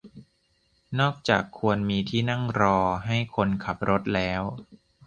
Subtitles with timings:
[0.99, 4.41] นอกจากควรมีที่นั่งรอให้คนขับรถแล้ว